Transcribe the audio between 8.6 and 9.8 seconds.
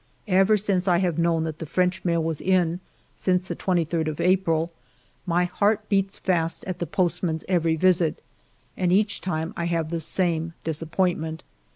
and each time I